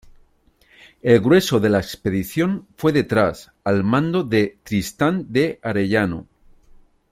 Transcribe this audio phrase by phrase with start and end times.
[1.03, 6.25] El grueso de la expedición fue detrás al mando de Tristán de Arellano.